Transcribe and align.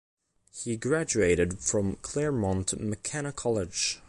He 0.51 0.77
graduated 0.77 1.59
from 1.59 1.97
Claremont 1.97 2.79
McKenna 2.81 3.31
College. 3.31 3.99